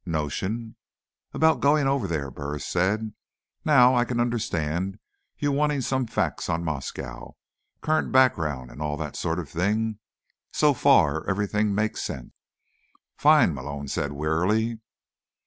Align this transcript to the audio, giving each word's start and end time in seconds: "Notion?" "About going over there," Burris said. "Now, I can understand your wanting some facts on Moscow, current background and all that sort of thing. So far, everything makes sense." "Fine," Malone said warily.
"Notion?" 0.03 0.77
"About 1.31 1.59
going 1.59 1.85
over 1.85 2.07
there," 2.07 2.31
Burris 2.31 2.65
said. 2.65 3.13
"Now, 3.63 3.93
I 3.93 4.03
can 4.03 4.19
understand 4.19 4.97
your 5.37 5.51
wanting 5.51 5.81
some 5.81 6.07
facts 6.07 6.49
on 6.49 6.63
Moscow, 6.63 7.35
current 7.81 8.11
background 8.11 8.71
and 8.71 8.81
all 8.81 8.97
that 8.97 9.15
sort 9.15 9.37
of 9.37 9.47
thing. 9.47 9.99
So 10.51 10.73
far, 10.73 11.23
everything 11.29 11.75
makes 11.75 12.01
sense." 12.01 12.31
"Fine," 13.15 13.53
Malone 13.53 13.87
said 13.89 14.11
warily. 14.11 14.79